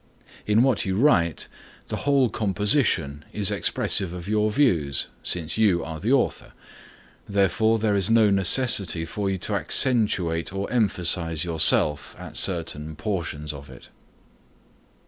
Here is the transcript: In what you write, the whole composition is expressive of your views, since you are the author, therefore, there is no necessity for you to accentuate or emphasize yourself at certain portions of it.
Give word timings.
In 0.47 0.63
what 0.63 0.83
you 0.83 0.95
write, 0.97 1.47
the 1.89 1.95
whole 1.97 2.31
composition 2.31 3.23
is 3.33 3.51
expressive 3.51 4.13
of 4.13 4.27
your 4.27 4.49
views, 4.51 5.05
since 5.21 5.59
you 5.59 5.83
are 5.83 5.99
the 5.99 6.11
author, 6.11 6.53
therefore, 7.29 7.77
there 7.77 7.93
is 7.95 8.09
no 8.09 8.31
necessity 8.31 9.05
for 9.05 9.29
you 9.29 9.37
to 9.37 9.53
accentuate 9.53 10.51
or 10.51 10.67
emphasize 10.71 11.45
yourself 11.45 12.15
at 12.17 12.35
certain 12.35 12.95
portions 12.95 13.53
of 13.53 13.69
it. 13.69 13.89